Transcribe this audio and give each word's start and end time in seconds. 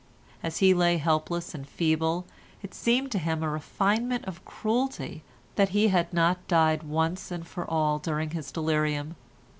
As 0.41 0.57
he 0.57 0.73
lay 0.73 0.97
helpless 0.97 1.53
and 1.53 1.69
feeble, 1.69 2.25
it 2.63 2.73
seemed 2.73 3.11
to 3.11 3.19
him 3.19 3.43
a 3.43 3.49
refinement 3.51 4.25
of 4.25 4.43
cruelty 4.45 5.21
that 5.57 5.69
he 5.77 5.89
had 5.89 6.11
not 6.11 6.47
died 6.47 6.81
once 6.81 7.31
for 7.43 7.69
all 7.69 7.99
during 7.99 8.31
his 8.31 8.51
delirium. 8.51 9.15